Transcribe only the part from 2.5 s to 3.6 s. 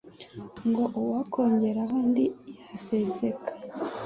yaseseka